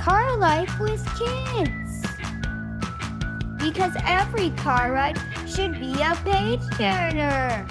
car 0.00 0.34
life 0.38 0.80
with 0.80 1.04
kids. 1.18 2.06
Because 3.58 3.92
every 4.06 4.48
car 4.52 4.92
ride 4.92 5.18
should 5.46 5.78
be 5.78 5.92
a 6.00 6.14
page 6.24 6.62
turner. 6.78 7.66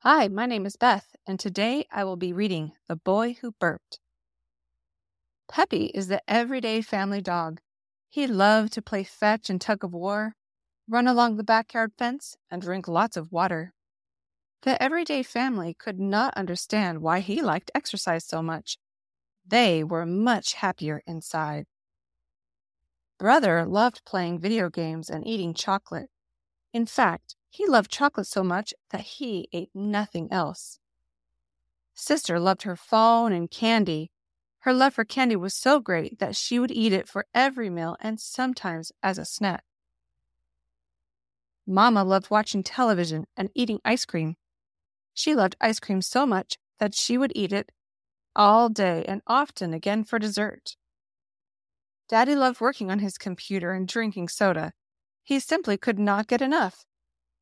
Hi, 0.00 0.26
my 0.26 0.46
name 0.46 0.66
is 0.66 0.74
Beth, 0.74 1.14
and 1.28 1.38
today 1.38 1.86
I 1.92 2.02
will 2.02 2.16
be 2.16 2.32
reading 2.32 2.72
The 2.88 2.96
Boy 2.96 3.36
Who 3.40 3.52
Burped. 3.52 4.00
Peppy 5.48 5.92
is 5.94 6.08
the 6.08 6.22
everyday 6.26 6.82
family 6.82 7.20
dog. 7.20 7.60
He 8.10 8.26
loved 8.26 8.72
to 8.72 8.82
play 8.82 9.04
fetch 9.04 9.48
and 9.48 9.60
tug 9.60 9.84
of 9.84 9.92
war, 9.92 10.34
run 10.88 11.06
along 11.06 11.36
the 11.36 11.44
backyard 11.44 11.92
fence, 11.98 12.36
and 12.50 12.62
drink 12.62 12.86
lots 12.88 13.16
of 13.16 13.32
water. 13.32 13.72
The 14.62 14.80
everyday 14.82 15.22
family 15.22 15.74
could 15.74 16.00
not 16.00 16.34
understand 16.34 17.02
why 17.02 17.20
he 17.20 17.42
liked 17.42 17.70
exercise 17.74 18.24
so 18.24 18.42
much. 18.42 18.78
They 19.46 19.84
were 19.84 20.06
much 20.06 20.54
happier 20.54 21.02
inside. 21.06 21.66
Brother 23.18 23.64
loved 23.64 24.04
playing 24.04 24.40
video 24.40 24.68
games 24.68 25.08
and 25.08 25.26
eating 25.26 25.54
chocolate. 25.54 26.10
In 26.72 26.84
fact, 26.84 27.36
he 27.48 27.66
loved 27.66 27.90
chocolate 27.90 28.26
so 28.26 28.42
much 28.42 28.74
that 28.90 29.00
he 29.00 29.48
ate 29.52 29.70
nothing 29.74 30.28
else. 30.30 30.78
Sister 31.94 32.38
loved 32.38 32.62
her 32.62 32.76
phone 32.76 33.32
and 33.32 33.50
candy. 33.50 34.10
Her 34.60 34.74
love 34.74 34.94
for 34.94 35.04
candy 35.04 35.36
was 35.36 35.54
so 35.54 35.80
great 35.80 36.18
that 36.18 36.36
she 36.36 36.58
would 36.58 36.70
eat 36.70 36.92
it 36.92 37.08
for 37.08 37.24
every 37.32 37.70
meal 37.70 37.96
and 38.00 38.20
sometimes 38.20 38.92
as 39.02 39.16
a 39.16 39.24
snack. 39.24 39.64
Mama 41.66 42.04
loved 42.04 42.30
watching 42.30 42.62
television 42.62 43.26
and 43.36 43.50
eating 43.54 43.80
ice 43.84 44.04
cream. 44.04 44.36
She 45.12 45.34
loved 45.34 45.56
ice 45.60 45.80
cream 45.80 46.00
so 46.00 46.26
much 46.26 46.58
that 46.78 46.94
she 46.94 47.18
would 47.18 47.32
eat 47.34 47.52
it 47.52 47.72
all 48.36 48.68
day 48.68 49.04
and 49.08 49.22
often 49.26 49.74
again 49.74 50.04
for 50.04 50.18
dessert. 50.18 50.76
Daddy 52.08 52.36
loved 52.36 52.60
working 52.60 52.90
on 52.90 53.00
his 53.00 53.18
computer 53.18 53.72
and 53.72 53.88
drinking 53.88 54.28
soda. 54.28 54.72
He 55.24 55.40
simply 55.40 55.76
could 55.76 55.98
not 55.98 56.28
get 56.28 56.40
enough. 56.40 56.84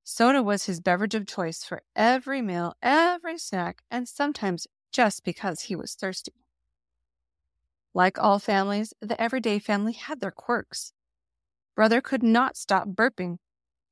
Soda 0.05 0.42
was 0.42 0.64
his 0.64 0.81
beverage 0.81 1.14
of 1.14 1.27
choice 1.27 1.64
for 1.64 1.83
every 1.94 2.41
meal, 2.41 2.75
every 2.83 3.38
snack, 3.38 3.83
and 3.91 4.09
sometimes 4.09 4.66
just 4.92 5.25
because 5.25 5.62
he 5.62 5.77
was 5.77 5.94
thirsty. 5.94 6.44
Like 7.92 8.19
all 8.19 8.38
families, 8.38 8.94
the 9.00 9.20
everyday 9.20 9.59
family 9.59 9.92
had 9.92 10.20
their 10.20 10.31
quirks. 10.31 10.92
Brother 11.75 12.00
could 12.00 12.22
not 12.22 12.56
stop 12.56 12.88
burping. 12.88 13.38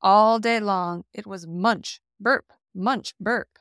All 0.03 0.41
day 0.41 0.59
long, 0.59 1.05
it 1.13 1.29
was 1.29 1.47
munch, 1.47 2.01
burp, 2.19 2.53
munch, 2.75 3.15
burp. 3.21 3.59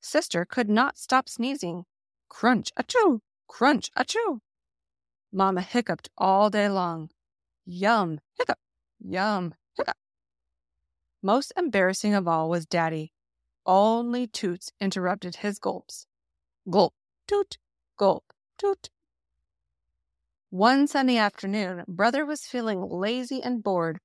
Sister 0.00 0.44
could 0.44 0.68
not 0.68 0.98
stop 0.98 1.28
sneezing. 1.28 1.84
Crunch, 2.28 2.72
achoo, 2.76 3.20
crunch, 3.46 3.92
achoo. 3.96 4.40
Mama 5.32 5.60
hiccuped 5.60 6.10
all 6.18 6.50
day 6.50 6.68
long. 6.68 7.10
Yum, 7.64 8.18
hiccup, 8.36 8.58
yum, 8.98 9.54
hiccup. 9.76 9.96
Most 11.22 11.52
embarrassing 11.56 12.12
of 12.12 12.26
all 12.26 12.50
was 12.50 12.66
Daddy. 12.66 13.12
Only 13.64 14.26
toots 14.26 14.72
interrupted 14.80 15.36
his 15.36 15.60
gulps. 15.60 16.08
Gulp, 16.68 16.94
toot, 17.28 17.58
gulp, 17.96 18.24
toot. 18.58 18.90
One 20.50 20.88
sunny 20.88 21.18
afternoon, 21.18 21.84
Brother 21.86 22.26
was 22.26 22.46
feeling 22.46 22.82
lazy 22.82 23.40
and 23.40 23.62
bored. 23.62 24.00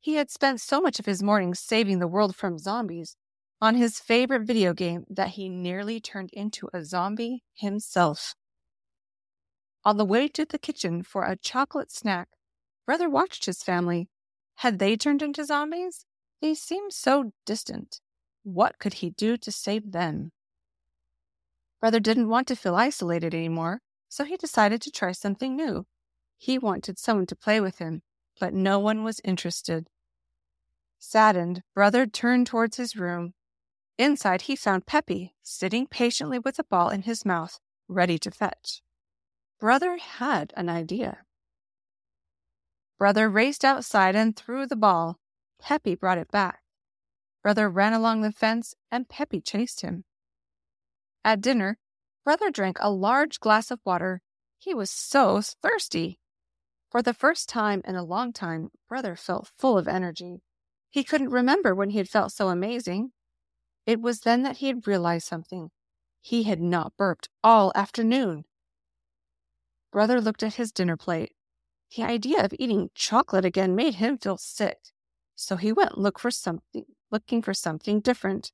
He 0.00 0.14
had 0.14 0.30
spent 0.30 0.60
so 0.60 0.80
much 0.80 0.98
of 0.98 1.06
his 1.06 1.22
mornings 1.22 1.58
saving 1.58 1.98
the 1.98 2.06
world 2.06 2.36
from 2.36 2.58
zombies 2.58 3.16
on 3.60 3.74
his 3.74 3.98
favorite 3.98 4.42
video 4.42 4.72
game 4.72 5.04
that 5.08 5.30
he 5.30 5.48
nearly 5.48 6.00
turned 6.00 6.30
into 6.32 6.68
a 6.72 6.84
zombie 6.84 7.42
himself. 7.54 8.34
On 9.84 9.96
the 9.96 10.04
way 10.04 10.28
to 10.28 10.44
the 10.44 10.58
kitchen 10.58 11.02
for 11.02 11.24
a 11.24 11.36
chocolate 11.36 11.90
snack, 11.90 12.28
Brother 12.84 13.08
watched 13.08 13.46
his 13.46 13.62
family. 13.62 14.08
Had 14.56 14.78
they 14.78 14.96
turned 14.96 15.22
into 15.22 15.44
zombies? 15.44 16.04
They 16.40 16.54
seemed 16.54 16.92
so 16.92 17.32
distant. 17.44 18.00
What 18.42 18.78
could 18.78 18.94
he 18.94 19.10
do 19.10 19.36
to 19.38 19.50
save 19.50 19.92
them? 19.92 20.32
Brother 21.80 22.00
didn't 22.00 22.28
want 22.28 22.48
to 22.48 22.56
feel 22.56 22.74
isolated 22.74 23.34
anymore, 23.34 23.80
so 24.08 24.24
he 24.24 24.36
decided 24.36 24.80
to 24.82 24.90
try 24.90 25.12
something 25.12 25.56
new. 25.56 25.86
He 26.38 26.58
wanted 26.58 26.98
someone 26.98 27.26
to 27.26 27.36
play 27.36 27.60
with 27.60 27.78
him, 27.78 28.02
but 28.38 28.54
no 28.54 28.78
one 28.78 29.04
was 29.04 29.20
interested. 29.24 29.88
Saddened, 30.98 31.62
Brother 31.74 32.06
turned 32.06 32.46
towards 32.46 32.76
his 32.76 32.96
room. 32.96 33.34
Inside, 33.98 34.42
he 34.42 34.56
found 34.56 34.86
Peppy 34.86 35.34
sitting 35.42 35.86
patiently 35.86 36.38
with 36.38 36.58
a 36.58 36.64
ball 36.64 36.90
in 36.90 37.02
his 37.02 37.24
mouth, 37.24 37.60
ready 37.88 38.18
to 38.18 38.30
fetch. 38.30 38.82
Brother 39.58 39.96
had 39.96 40.52
an 40.56 40.68
idea. 40.68 41.18
Brother 42.98 43.28
raced 43.28 43.64
outside 43.64 44.16
and 44.16 44.36
threw 44.36 44.66
the 44.66 44.76
ball. 44.76 45.18
Peppy 45.60 45.94
brought 45.94 46.18
it 46.18 46.30
back. 46.30 46.60
Brother 47.42 47.68
ran 47.70 47.92
along 47.92 48.22
the 48.22 48.32
fence, 48.32 48.74
and 48.90 49.08
Peppy 49.08 49.40
chased 49.40 49.80
him. 49.80 50.04
At 51.24 51.40
dinner, 51.40 51.78
Brother 52.24 52.50
drank 52.50 52.78
a 52.80 52.90
large 52.90 53.38
glass 53.40 53.70
of 53.70 53.80
water. 53.84 54.20
He 54.58 54.74
was 54.74 54.90
so 54.90 55.40
thirsty. 55.62 56.18
For 56.90 57.02
the 57.02 57.14
first 57.14 57.48
time 57.48 57.82
in 57.84 57.96
a 57.96 58.04
long 58.04 58.32
time, 58.32 58.70
Brother 58.88 59.16
felt 59.16 59.50
full 59.58 59.76
of 59.76 59.88
energy. 59.88 60.42
He 60.90 61.04
couldn't 61.04 61.30
remember 61.30 61.74
when 61.74 61.90
he 61.90 61.98
had 61.98 62.08
felt 62.08 62.32
so 62.32 62.48
amazing. 62.48 63.12
It 63.86 64.00
was 64.00 64.20
then 64.20 64.42
that 64.42 64.58
he 64.58 64.68
had 64.68 64.86
realized 64.86 65.26
something. 65.26 65.70
He 66.20 66.44
had 66.44 66.60
not 66.60 66.96
burped 66.96 67.28
all 67.42 67.72
afternoon. 67.74 68.44
Brother 69.92 70.20
looked 70.20 70.42
at 70.42 70.54
his 70.54 70.72
dinner 70.72 70.96
plate. 70.96 71.32
The 71.96 72.02
idea 72.02 72.44
of 72.44 72.54
eating 72.58 72.90
chocolate 72.94 73.44
again 73.44 73.74
made 73.74 73.94
him 73.96 74.18
feel 74.18 74.38
sick 74.38 74.78
so 75.36 75.56
he 75.56 75.70
went 75.70 75.98
look 75.98 76.18
for 76.18 76.30
something, 76.30 76.86
looking 77.10 77.42
for 77.42 77.54
something 77.54 78.00
different. 78.00 78.50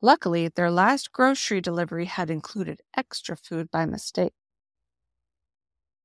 Luckily, 0.00 0.48
their 0.48 0.70
last 0.70 1.12
grocery 1.12 1.60
delivery 1.60 2.06
had 2.06 2.30
included 2.30 2.80
extra 2.96 3.36
food 3.36 3.70
by 3.70 3.86
mistake. 3.86 4.32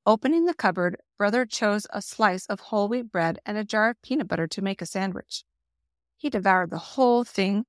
Opening 0.05 0.45
the 0.45 0.55
cupboard, 0.55 0.97
Brother 1.17 1.45
chose 1.45 1.85
a 1.91 2.01
slice 2.01 2.47
of 2.47 2.59
whole 2.59 2.87
wheat 2.87 3.11
bread 3.11 3.39
and 3.45 3.55
a 3.55 3.63
jar 3.63 3.89
of 3.89 4.01
peanut 4.01 4.27
butter 4.27 4.47
to 4.47 4.61
make 4.61 4.81
a 4.81 4.85
sandwich. 4.87 5.43
He 6.17 6.29
devoured 6.29 6.71
the 6.71 6.77
whole 6.77 7.23
thing, 7.23 7.65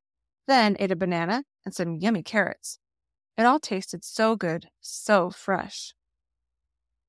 then 0.47 0.77
ate 0.79 0.91
a 0.91 0.97
banana 0.97 1.45
and 1.65 1.75
some 1.75 1.97
yummy 1.97 2.23
carrots. 2.23 2.79
It 3.37 3.45
all 3.45 3.61
tasted 3.61 4.03
so 4.03 4.35
good, 4.35 4.69
so 4.81 5.31
fresh. 5.31 5.95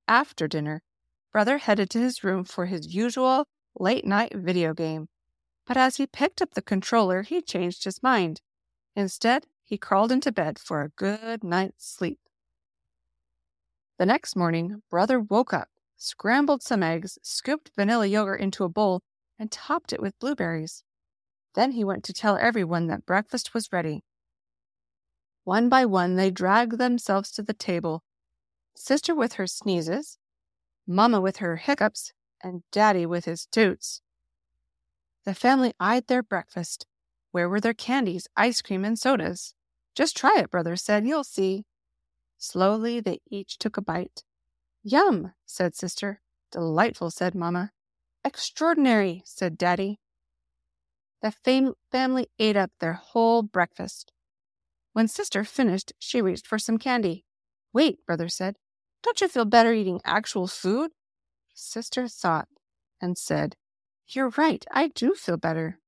After 0.07 0.47
dinner, 0.47 0.83
Brother 1.31 1.57
headed 1.57 1.89
to 1.91 1.99
his 1.99 2.23
room 2.23 2.43
for 2.43 2.65
his 2.65 2.93
usual 2.93 3.45
late 3.79 4.05
night 4.05 4.33
video 4.35 4.73
game. 4.73 5.07
But 5.65 5.77
as 5.77 5.95
he 5.95 6.05
picked 6.05 6.41
up 6.41 6.53
the 6.53 6.61
controller, 6.61 7.21
he 7.21 7.41
changed 7.41 7.85
his 7.85 8.03
mind. 8.03 8.41
Instead, 8.95 9.47
he 9.63 9.77
crawled 9.77 10.11
into 10.11 10.31
bed 10.31 10.59
for 10.59 10.81
a 10.81 10.89
good 10.89 11.43
night's 11.43 11.87
sleep. 11.87 12.19
The 13.97 14.05
next 14.05 14.35
morning, 14.35 14.81
Brother 14.89 15.19
woke 15.19 15.53
up, 15.53 15.69
scrambled 15.97 16.63
some 16.63 16.83
eggs, 16.83 17.17
scooped 17.21 17.71
vanilla 17.75 18.07
yogurt 18.07 18.41
into 18.41 18.63
a 18.63 18.69
bowl, 18.69 19.01
and 19.37 19.51
topped 19.51 19.93
it 19.93 20.01
with 20.01 20.17
blueberries. 20.19 20.83
Then 21.53 21.71
he 21.73 21.83
went 21.83 22.03
to 22.05 22.13
tell 22.13 22.37
everyone 22.37 22.87
that 22.87 23.05
breakfast 23.05 23.53
was 23.53 23.71
ready. 23.71 24.03
One 25.43 25.69
by 25.69 25.85
one, 25.85 26.15
they 26.15 26.31
dragged 26.31 26.77
themselves 26.77 27.31
to 27.31 27.43
the 27.43 27.53
table 27.53 28.03
Sister 28.75 29.13
with 29.13 29.33
her 29.33 29.45
sneezes, 29.45 30.17
Mamma 30.87 31.21
with 31.21 31.37
her 31.37 31.57
hiccups, 31.57 32.11
and 32.41 32.63
Daddy 32.71 33.05
with 33.05 33.25
his 33.25 33.45
toots. 33.45 34.01
The 35.25 35.35
family 35.35 35.73
eyed 35.79 36.07
their 36.07 36.23
breakfast. 36.23 36.87
Where 37.31 37.47
were 37.47 37.61
their 37.61 37.73
candies, 37.73 38.27
ice 38.35 38.61
cream, 38.61 38.83
and 38.83 38.97
sodas? 38.97 39.53
Just 39.95 40.17
try 40.17 40.39
it, 40.39 40.51
brother 40.51 40.75
said. 40.75 41.07
You'll 41.07 41.23
see. 41.23 41.65
Slowly, 42.43 42.99
they 42.99 43.21
each 43.31 43.57
took 43.57 43.77
a 43.77 43.81
bite. 43.81 44.25
Yum, 44.83 45.31
said 45.45 45.75
sister. 45.75 46.19
Delightful, 46.51 47.09
said 47.09 47.33
mamma. 47.33 47.71
Extraordinary, 48.25 49.23
said 49.23 49.57
daddy. 49.57 50.01
The 51.21 51.31
fam- 51.31 51.75
family 51.89 52.27
ate 52.37 52.57
up 52.57 52.71
their 52.81 52.99
whole 52.99 53.43
breakfast. 53.43 54.11
When 54.91 55.07
sister 55.07 55.45
finished, 55.45 55.93
she 55.99 56.21
reached 56.21 56.45
for 56.45 56.59
some 56.59 56.77
candy. 56.77 57.23
Wait, 57.71 58.05
brother 58.05 58.27
said. 58.27 58.57
Don't 59.03 59.21
you 59.21 59.29
feel 59.29 59.45
better 59.45 59.71
eating 59.71 60.01
actual 60.03 60.47
food? 60.47 60.91
Sister 61.53 62.09
thought 62.09 62.49
and 62.99 63.17
said, 63.17 63.55
you're 64.09 64.33
right, 64.37 64.65
I 64.69 64.89
do 64.89 65.13
feel 65.13 65.37
better. 65.37 65.79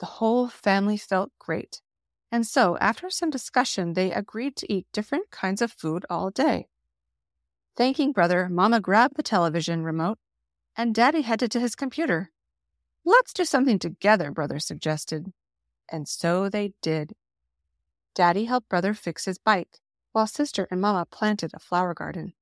The 0.00 0.06
whole 0.06 0.48
family 0.48 0.96
felt 0.96 1.30
great. 1.38 1.82
And 2.30 2.46
so, 2.46 2.76
after 2.78 3.10
some 3.10 3.30
discussion, 3.30 3.94
they 3.94 4.12
agreed 4.12 4.56
to 4.56 4.72
eat 4.72 4.86
different 4.92 5.30
kinds 5.30 5.62
of 5.62 5.72
food 5.72 6.04
all 6.10 6.30
day. 6.30 6.68
Thanking 7.76 8.12
Brother, 8.12 8.48
Mama 8.48 8.80
grabbed 8.80 9.16
the 9.16 9.22
television 9.22 9.82
remote, 9.82 10.18
and 10.76 10.94
Daddy 10.94 11.22
headed 11.22 11.50
to 11.52 11.60
his 11.60 11.74
computer. 11.74 12.30
Let's 13.04 13.32
do 13.32 13.44
something 13.44 13.78
together, 13.78 14.30
Brother 14.30 14.58
suggested. 14.58 15.32
and 15.90 16.06
so 16.06 16.48
they 16.50 16.74
did. 16.82 17.14
Daddy 18.14 18.44
helped 18.44 18.68
brother 18.68 18.94
fix 18.94 19.24
his 19.24 19.38
bike, 19.38 19.78
while 20.12 20.26
sister 20.26 20.68
and 20.70 20.80
Mama 20.80 21.06
planted 21.06 21.52
a 21.54 21.58
flower 21.58 21.94
garden. 21.94 22.34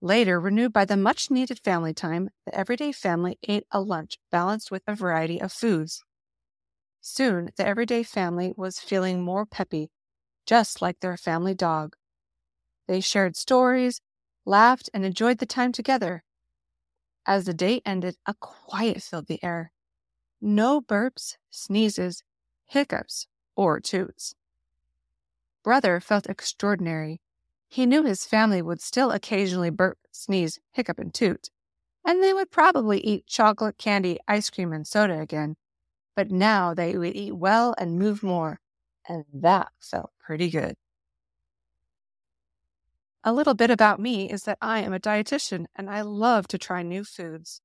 Later, 0.00 0.38
renewed 0.40 0.72
by 0.72 0.84
the 0.84 0.96
much 0.96 1.30
needed 1.30 1.58
family 1.58 1.92
time, 1.92 2.30
the 2.44 2.54
everyday 2.54 2.92
family 2.92 3.38
ate 3.42 3.66
a 3.70 3.80
lunch 3.80 4.18
balanced 4.30 4.70
with 4.70 4.82
a 4.86 4.94
variety 4.94 5.40
of 5.40 5.52
foods. 5.52 6.04
Soon, 7.08 7.50
the 7.56 7.64
everyday 7.64 8.02
family 8.02 8.52
was 8.56 8.80
feeling 8.80 9.22
more 9.22 9.46
peppy, 9.46 9.92
just 10.44 10.82
like 10.82 10.98
their 10.98 11.16
family 11.16 11.54
dog. 11.54 11.94
They 12.88 13.00
shared 13.00 13.36
stories, 13.36 14.00
laughed, 14.44 14.90
and 14.92 15.04
enjoyed 15.04 15.38
the 15.38 15.46
time 15.46 15.70
together. 15.70 16.24
As 17.24 17.44
the 17.44 17.54
day 17.54 17.80
ended, 17.86 18.16
a 18.26 18.34
quiet 18.34 19.04
filled 19.04 19.28
the 19.28 19.38
air. 19.44 19.70
No 20.40 20.80
burps, 20.80 21.36
sneezes, 21.48 22.24
hiccups, 22.64 23.28
or 23.54 23.78
toots. 23.78 24.34
Brother 25.62 26.00
felt 26.00 26.26
extraordinary. 26.26 27.20
He 27.68 27.86
knew 27.86 28.02
his 28.02 28.26
family 28.26 28.60
would 28.60 28.80
still 28.80 29.12
occasionally 29.12 29.70
burp, 29.70 29.98
sneeze, 30.10 30.58
hiccup, 30.72 30.98
and 30.98 31.14
toot, 31.14 31.50
and 32.04 32.20
they 32.20 32.34
would 32.34 32.50
probably 32.50 32.98
eat 32.98 33.28
chocolate, 33.28 33.78
candy, 33.78 34.18
ice 34.26 34.50
cream, 34.50 34.72
and 34.72 34.88
soda 34.88 35.20
again. 35.20 35.56
But 36.16 36.30
now 36.32 36.74
they 36.74 36.96
would 36.96 37.14
eat 37.14 37.36
well 37.36 37.74
and 37.78 37.98
move 37.98 38.22
more, 38.22 38.60
and 39.08 39.24
that 39.32 39.70
felt 39.78 40.10
pretty 40.18 40.50
good. 40.50 40.74
A 43.22 43.32
little 43.32 43.54
bit 43.54 43.70
about 43.70 44.00
me 44.00 44.30
is 44.30 44.44
that 44.44 44.58
I 44.60 44.80
am 44.80 44.92
a 44.92 45.00
dietitian 45.00 45.66
and 45.74 45.90
I 45.90 46.00
love 46.02 46.46
to 46.48 46.58
try 46.58 46.82
new 46.82 47.04
foods. 47.04 47.60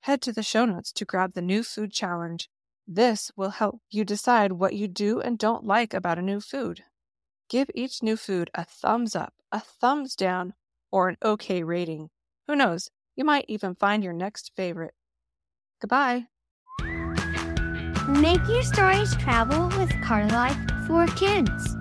Head 0.00 0.22
to 0.22 0.32
the 0.32 0.42
show 0.42 0.64
notes 0.64 0.92
to 0.92 1.04
grab 1.04 1.34
the 1.34 1.42
new 1.42 1.62
food 1.62 1.92
challenge. 1.92 2.48
This 2.86 3.30
will 3.36 3.50
help 3.50 3.82
you 3.90 4.04
decide 4.04 4.52
what 4.52 4.74
you 4.74 4.88
do 4.88 5.20
and 5.20 5.38
don't 5.38 5.64
like 5.64 5.92
about 5.92 6.18
a 6.18 6.22
new 6.22 6.40
food. 6.40 6.84
Give 7.48 7.70
each 7.74 8.02
new 8.02 8.16
food 8.16 8.50
a 8.54 8.64
thumbs 8.64 9.14
up, 9.14 9.34
a 9.52 9.60
thumbs 9.60 10.16
down, 10.16 10.54
or 10.90 11.08
an 11.08 11.18
okay 11.22 11.62
rating. 11.62 12.10
Who 12.46 12.56
knows, 12.56 12.90
you 13.16 13.24
might 13.24 13.44
even 13.48 13.74
find 13.74 14.02
your 14.02 14.12
next 14.12 14.52
favorite. 14.56 14.94
Goodbye. 15.80 16.28
Make 18.08 18.46
your 18.48 18.62
stories 18.62 19.16
travel 19.16 19.66
with 19.76 19.90
Car 20.00 20.28
Life 20.28 20.56
for 20.86 21.06
Kids. 21.08 21.76